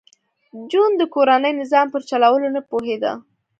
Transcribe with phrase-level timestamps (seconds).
[0.71, 3.11] جون د کورني نظام په چلولو نه پوهېده